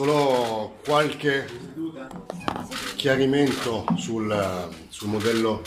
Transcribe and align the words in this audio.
Solo 0.00 0.78
qualche 0.82 1.46
chiarimento 2.96 3.84
sul, 3.98 4.70
sul 4.88 5.08
modello 5.10 5.62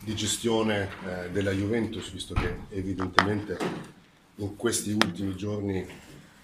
di 0.00 0.14
gestione 0.14 0.88
eh, 1.04 1.30
della 1.30 1.50
Juventus, 1.50 2.10
visto 2.10 2.32
che 2.32 2.60
evidentemente 2.70 3.58
in 4.36 4.56
questi 4.56 4.92
ultimi 4.92 5.36
giorni 5.36 5.86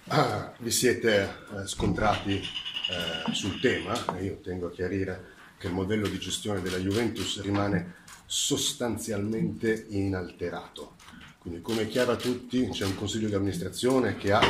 ah, 0.09 0.53
vi 0.59 0.69
siete 0.69 1.23
eh, 1.23 1.65
scontrati 1.65 2.33
eh, 2.35 3.33
sul 3.33 3.59
tema 3.59 3.95
io 4.19 4.37
tengo 4.43 4.67
a 4.67 4.71
chiarire 4.71 5.29
che 5.57 5.65
il 5.65 5.73
modello 5.73 6.07
di 6.07 6.19
gestione 6.19 6.61
della 6.61 6.77
Juventus 6.77 7.41
rimane 7.41 7.95
sostanzialmente 8.27 9.87
inalterato. 9.89 10.93
Quindi 11.39 11.61
come 11.61 11.81
è 11.81 11.87
chiaro 11.87 12.11
a 12.11 12.17
tutti 12.17 12.69
c'è 12.69 12.85
un 12.85 12.93
consiglio 12.93 13.29
di 13.29 13.33
amministrazione 13.33 14.15
che 14.15 14.31
ha 14.31 14.41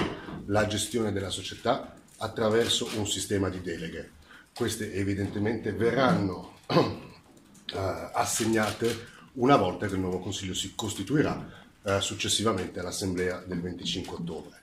la 0.48 0.68
gestione 0.68 1.14
della 1.14 1.30
società 1.30 1.96
attraverso 2.22 2.88
un 2.96 3.08
sistema 3.08 3.50
di 3.50 3.62
deleghe. 3.62 4.12
Queste 4.54 4.94
evidentemente 4.94 5.72
verranno 5.74 6.58
eh, 6.68 8.10
assegnate 8.14 9.10
una 9.34 9.56
volta 9.56 9.88
che 9.88 9.96
il 9.96 10.00
nuovo 10.00 10.20
Consiglio 10.20 10.54
si 10.54 10.74
costituirà 10.76 11.60
eh, 11.84 12.00
successivamente 12.02 12.80
all'Assemblea 12.80 13.44
del 13.46 13.62
25 13.62 14.18
ottobre. 14.18 14.62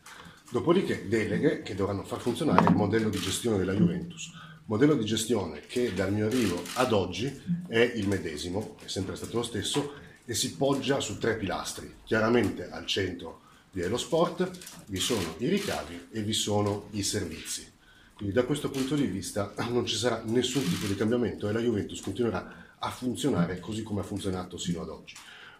Dopodiché 0.50 1.08
deleghe 1.08 1.62
che 1.62 1.74
dovranno 1.74 2.04
far 2.04 2.20
funzionare 2.20 2.68
il 2.68 2.74
modello 2.74 3.10
di 3.10 3.18
gestione 3.18 3.58
della 3.58 3.74
Juventus, 3.74 4.30
modello 4.66 4.94
di 4.94 5.04
gestione 5.04 5.60
che 5.60 5.92
dal 5.94 6.12
mio 6.12 6.26
arrivo 6.26 6.62
ad 6.74 6.92
oggi 6.92 7.42
è 7.66 7.78
il 7.78 8.06
medesimo, 8.06 8.76
è 8.82 8.88
sempre 8.88 9.16
stato 9.16 9.36
lo 9.36 9.42
stesso 9.42 9.94
e 10.24 10.34
si 10.34 10.56
poggia 10.56 11.00
su 11.00 11.18
tre 11.18 11.36
pilastri. 11.36 11.96
Chiaramente 12.04 12.68
al 12.70 12.86
centro 12.86 13.46
vi 13.72 13.80
è 13.82 13.88
lo 13.88 13.96
sport, 13.96 14.50
vi 14.86 14.98
sono 14.98 15.34
i 15.38 15.48
ricavi 15.48 16.08
e 16.10 16.22
vi 16.22 16.32
sono 16.32 16.88
i 16.92 17.02
servizi. 17.02 17.70
Quindi 18.14 18.34
da 18.34 18.44
questo 18.44 18.70
punto 18.70 18.94
di 18.94 19.06
vista 19.06 19.54
non 19.70 19.86
ci 19.86 19.96
sarà 19.96 20.22
nessun 20.26 20.64
tipo 20.64 20.86
di 20.86 20.96
cambiamento 20.96 21.48
e 21.48 21.52
la 21.52 21.60
Juventus 21.60 22.00
continuerà 22.00 22.76
a 22.78 22.90
funzionare 22.90 23.60
così 23.60 23.82
come 23.82 24.00
ha 24.00 24.04
funzionato 24.04 24.56
sino 24.56 24.82
ad 24.82 24.88
oggi. 24.88 25.14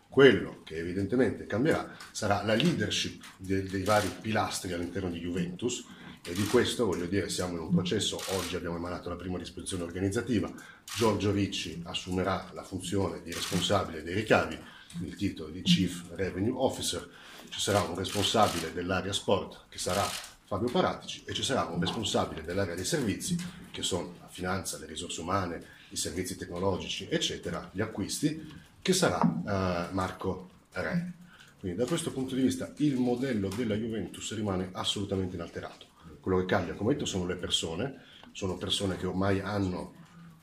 Quello 0.08 0.62
che 0.64 0.76
evidentemente 0.76 1.46
cambierà 1.46 1.94
sarà 2.12 2.42
la 2.42 2.54
leadership 2.54 3.22
dei, 3.36 3.62
dei 3.64 3.82
vari 3.82 4.08
pilastri 4.20 4.72
all'interno 4.72 5.10
di 5.10 5.20
Juventus 5.20 5.84
e 6.28 6.34
di 6.34 6.44
questo 6.44 6.84
voglio 6.84 7.06
dire 7.06 7.30
siamo 7.30 7.54
in 7.54 7.60
un 7.60 7.70
processo, 7.70 8.20
oggi 8.36 8.54
abbiamo 8.54 8.76
emanato 8.76 9.08
la 9.08 9.16
prima 9.16 9.38
disposizione 9.38 9.84
organizzativa, 9.84 10.52
Giorgio 10.94 11.32
Ricci 11.32 11.80
assumerà 11.84 12.50
la 12.52 12.62
funzione 12.62 13.22
di 13.22 13.32
responsabile 13.32 14.02
dei 14.02 14.12
ricavi, 14.12 14.58
il 15.04 15.16
titolo 15.16 15.48
di 15.48 15.62
Chief 15.62 16.04
Revenue 16.10 16.52
Officer, 16.54 17.08
ci 17.48 17.58
sarà 17.60 17.80
un 17.80 17.94
responsabile 17.94 18.74
dell'area 18.74 19.14
sport 19.14 19.64
che 19.70 19.78
sarà 19.78 20.06
Fabio 20.44 20.68
Paratici 20.68 21.22
e 21.24 21.32
ci 21.32 21.42
sarà 21.42 21.64
un 21.64 21.80
responsabile 21.80 22.42
dell'area 22.42 22.74
dei 22.74 22.84
servizi 22.84 23.34
che 23.70 23.82
sono 23.82 24.16
la 24.20 24.28
finanza, 24.28 24.76
le 24.76 24.84
risorse 24.86 25.22
umane, 25.22 25.64
i 25.90 25.96
servizi 25.96 26.36
tecnologici, 26.36 27.08
eccetera, 27.08 27.70
gli 27.72 27.80
acquisti, 27.80 28.66
che 28.82 28.92
sarà 28.92 29.18
uh, 29.22 29.94
Marco 29.94 30.50
Re. 30.72 31.12
Quindi 31.58 31.78
da 31.78 31.86
questo 31.86 32.12
punto 32.12 32.34
di 32.34 32.42
vista 32.42 32.70
il 32.76 32.96
modello 32.96 33.48
della 33.48 33.74
Juventus 33.74 34.34
rimane 34.34 34.68
assolutamente 34.72 35.34
inalterato. 35.34 35.96
Quello 36.20 36.38
che 36.38 36.46
cambia, 36.46 36.74
come 36.74 36.92
detto, 36.92 37.06
sono 37.06 37.26
le 37.26 37.36
persone, 37.36 38.02
sono 38.32 38.56
persone 38.56 38.96
che 38.96 39.06
ormai 39.06 39.40
hanno 39.40 39.94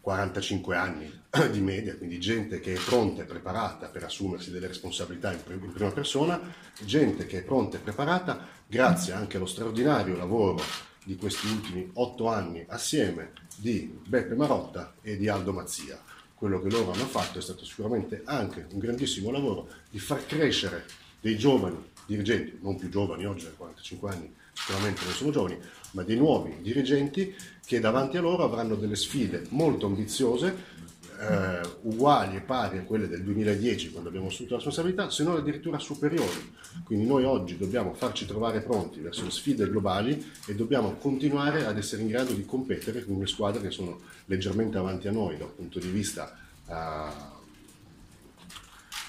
45 0.06 0.76
anni 0.76 1.12
di 1.52 1.62
media, 1.62 1.98
quindi 1.98 2.20
gente 2.20 2.60
che 2.60 2.74
è 2.74 2.80
pronta 2.80 3.24
e 3.24 3.26
preparata 3.26 3.88
per 3.88 4.04
assumersi 4.04 4.52
delle 4.52 4.68
responsabilità 4.68 5.34
in, 5.34 5.42
prima 5.74 5.92
persona, 5.92 6.40
gente 6.84 7.26
che 7.26 7.40
è 7.40 7.44
pronta 7.44 7.78
e 7.78 7.80
preparata 7.80 8.48
grazie 8.68 9.14
anche 9.14 9.38
allo 9.38 9.48
straordinario 9.48 10.16
lavoro 10.16 10.62
di 11.04 11.16
questi 11.16 11.48
ultimi 11.48 11.90
otto 11.94 12.28
anni 12.28 12.64
assieme 12.68 13.32
di 13.56 14.00
Beppe 14.06 14.36
Marotta 14.36 14.96
e 15.02 15.18
di 15.18 15.28
Aldo 15.28 15.54
Mazzia. 15.54 16.00
Quello 16.36 16.62
che 16.62 16.70
loro 16.70 16.92
hanno 16.92 17.06
fatto 17.06 17.40
è 17.40 17.42
stato 17.42 17.66
sicuramente 17.66 18.22
anche 18.26 18.68
un 18.72 18.78
grandissimo 18.78 19.32
lavoro 19.32 19.68
di 19.90 19.98
far 19.98 20.26
crescere 20.28 20.86
dei 21.20 21.36
giovani 21.36 21.78
dirigenti, 22.06 22.60
non 22.62 22.76
più 22.76 22.90
giovani 22.90 23.26
oggi, 23.26 23.48
a 23.48 23.54
45 23.56 24.10
anni 24.12 24.36
sicuramente 24.56 25.04
non 25.04 25.14
sono 25.14 25.32
giovani, 25.32 25.58
ma 25.92 26.04
dei 26.04 26.18
nuovi 26.18 26.56
dirigenti 26.62 27.36
che 27.66 27.80
davanti 27.80 28.18
a 28.18 28.22
loro 28.22 28.44
avranno 28.44 28.76
delle 28.76 28.96
sfide 28.96 29.44
molto 29.50 29.86
ambiziose, 29.86 30.74
eh, 31.20 31.60
uguali 31.84 32.38
e 32.38 32.42
pari 32.42 32.78
a 32.78 32.84
quelle 32.84 33.08
del 33.08 33.24
2010 33.24 33.92
quando 33.92 34.10
abbiamo 34.10 34.28
assunto 34.28 34.52
la 34.52 34.58
responsabilità, 34.58 35.10
se 35.10 35.24
non 35.24 35.38
addirittura 35.38 35.80
superiori. 35.80 36.54
Quindi 36.84 37.06
noi 37.06 37.24
oggi 37.24 37.58
dobbiamo 37.58 37.94
farci 37.94 38.26
trovare 38.26 38.62
pronti 38.62 39.00
verso 39.00 39.24
le 39.24 39.32
sfide 39.32 39.70
globali 39.70 40.32
e 40.46 40.56
dobbiamo 40.56 40.96
continuare 40.96 41.66
ad 41.66 41.78
essere 41.78 42.02
in 42.02 42.10
grado 42.10 42.34
di 42.34 42.46
competere 42.46 43.06
con 43.06 43.20
le 43.20 43.28
squadre 43.28 43.62
che 43.62 43.72
sono 43.72 44.00
leggermente 44.26 44.78
avanti 44.78 45.08
a 45.08 45.12
noi 45.12 45.38
dal 45.38 45.52
punto 45.52 45.80
di 45.80 45.90
vista 45.90 46.38
eh, 46.68 47.44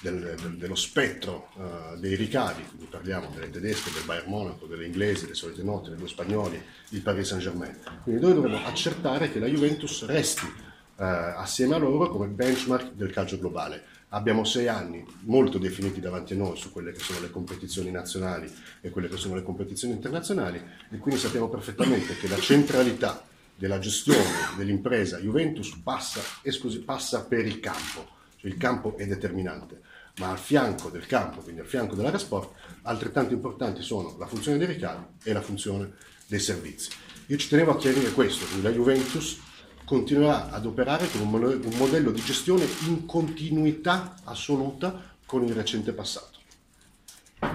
del, 0.01 0.35
del, 0.39 0.57
dello 0.57 0.75
spettro 0.75 1.49
uh, 1.55 1.97
dei 1.97 2.15
ricavi, 2.15 2.63
quindi 2.67 2.85
parliamo 2.85 3.31
delle 3.33 3.49
tedesche, 3.49 3.91
del 3.91 4.03
Bayern 4.03 4.29
Monaco, 4.29 4.65
delle 4.65 4.85
inglesi, 4.85 5.23
delle 5.23 5.35
solite 5.35 5.63
note, 5.63 5.95
due 5.95 6.07
spagnoli, 6.07 6.61
il 6.89 7.01
Paris 7.01 7.27
Saint 7.27 7.43
Germain. 7.43 7.75
Quindi 8.03 8.21
noi 8.21 8.33
dovremo 8.33 8.63
accertare 8.65 9.31
che 9.31 9.39
la 9.39 9.47
Juventus 9.47 10.05
resti 10.05 10.45
uh, 10.45 10.53
assieme 10.95 11.75
a 11.75 11.77
loro 11.77 12.09
come 12.09 12.27
benchmark 12.27 12.93
del 12.93 13.11
calcio 13.11 13.39
globale. 13.39 13.95
Abbiamo 14.09 14.45
sei 14.45 14.69
anni 14.69 15.05
molto 15.23 15.57
definiti 15.57 15.99
davanti 15.99 16.31
a 16.31 16.37
noi 16.37 16.55
su 16.55 16.71
quelle 16.71 16.93
che 16.93 16.99
sono 16.99 17.19
le 17.19 17.29
competizioni 17.29 17.91
nazionali 17.91 18.49
e 18.79 18.89
quelle 18.89 19.09
che 19.09 19.17
sono 19.17 19.35
le 19.35 19.43
competizioni 19.43 19.93
internazionali 19.93 20.63
e 20.89 20.97
quindi 20.97 21.19
sappiamo 21.19 21.49
perfettamente 21.49 22.15
che 22.15 22.29
la 22.29 22.39
centralità 22.39 23.21
della 23.53 23.79
gestione 23.79 24.55
dell'impresa 24.55 25.17
Juventus 25.17 25.75
passa, 25.83 26.21
esclusi, 26.41 26.79
passa 26.79 27.25
per 27.25 27.45
il 27.45 27.59
campo, 27.59 28.07
cioè 28.37 28.49
il 28.49 28.55
campo 28.55 28.95
è 28.95 29.05
determinante 29.05 29.81
ma 30.17 30.29
al 30.29 30.39
fianco 30.39 30.89
del 30.89 31.05
campo, 31.05 31.41
quindi 31.41 31.61
al 31.61 31.67
fianco 31.67 31.95
dell'area 31.95 32.19
sport, 32.19 32.53
altrettanto 32.83 33.33
importanti 33.33 33.81
sono 33.81 34.15
la 34.17 34.27
funzione 34.27 34.57
dei 34.57 34.67
ricavi 34.67 35.05
e 35.23 35.33
la 35.33 35.41
funzione 35.41 35.93
dei 36.25 36.39
servizi. 36.39 36.89
Io 37.27 37.37
ci 37.37 37.47
tenevo 37.47 37.71
a 37.71 37.77
chiarire 37.77 38.11
questo, 38.11 38.45
quindi 38.45 38.63
la 38.63 38.71
Juventus 38.71 39.39
continuerà 39.85 40.49
ad 40.49 40.65
operare 40.65 41.09
con 41.09 41.21
un 41.21 41.75
modello 41.77 42.11
di 42.11 42.21
gestione 42.21 42.65
in 42.87 43.05
continuità 43.05 44.15
assoluta 44.23 45.15
con 45.25 45.43
il 45.43 45.53
recente 45.53 45.93
passato. 45.93 46.39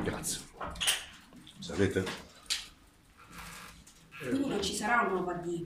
Grazie. 0.03 0.41
Se 1.59 1.73
avete... 1.73 2.05
Quindi 4.19 4.49
non 4.49 4.63
ci 4.63 4.75
sarà 4.75 5.01
una 5.01 5.11
nuova 5.11 5.33
D 5.35 5.65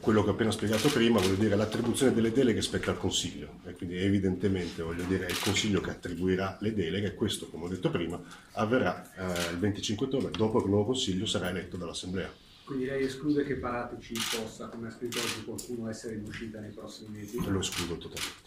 quello 0.00 0.24
che 0.24 0.30
ho 0.30 0.32
appena 0.32 0.50
spiegato 0.50 0.88
prima, 0.88 1.20
voglio 1.20 1.34
dire, 1.34 1.54
l'attribuzione 1.54 2.12
delle 2.12 2.32
deleghe 2.32 2.60
spetta 2.60 2.90
al 2.90 2.98
Consiglio 2.98 3.60
e 3.64 3.74
quindi 3.74 3.98
evidentemente 3.98 4.82
voglio 4.82 5.04
dire, 5.04 5.26
è 5.26 5.30
il 5.30 5.38
Consiglio 5.38 5.80
che 5.80 5.90
attribuirà 5.90 6.58
le 6.60 6.74
deleghe 6.74 7.08
e 7.08 7.14
questo, 7.14 7.46
come 7.48 7.66
ho 7.66 7.68
detto 7.68 7.90
prima, 7.90 8.20
avverrà 8.52 9.12
eh, 9.14 9.52
il 9.52 9.58
25 9.58 10.06
ottobre, 10.06 10.30
dopo 10.32 10.58
che 10.58 10.64
il 10.64 10.70
nuovo 10.70 10.86
Consiglio 10.86 11.24
sarà 11.26 11.50
eletto 11.50 11.76
dall'Assemblea. 11.76 12.44
Quindi 12.64 12.86
lei 12.86 13.04
esclude 13.04 13.44
che 13.44 13.54
Paratici 13.54 14.14
possa, 14.36 14.66
come 14.66 14.88
ha 14.88 14.90
scritto 14.90 15.20
oggi 15.20 15.44
qualcuno, 15.44 15.88
essere 15.88 16.16
in 16.16 16.24
uscita 16.26 16.58
nei 16.58 16.70
prossimi 16.70 17.18
mesi? 17.18 17.38
Lo 17.48 17.60
escludo 17.60 17.96
totalmente. 17.96 18.45